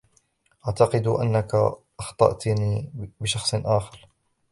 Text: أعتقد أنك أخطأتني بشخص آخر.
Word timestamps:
أعتقد 0.67 1.07
أنك 1.07 1.51
أخطأتني 1.99 2.89
بشخص 3.21 3.55
آخر. 3.55 4.09